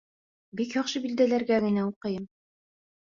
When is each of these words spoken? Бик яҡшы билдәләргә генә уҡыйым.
Бик 0.61 0.71
яҡшы 0.77 1.03
билдәләргә 1.05 1.61
генә 1.69 1.85
уҡыйым. 1.93 2.27